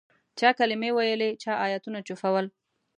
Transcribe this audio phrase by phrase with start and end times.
[0.39, 2.45] چا کلمې ویلې چا آیتونه چوفول.